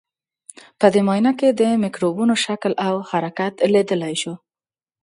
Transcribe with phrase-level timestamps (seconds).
[0.79, 4.33] په دې معاینه کې د مکروبونو شکل او حرکت لیدلای شو.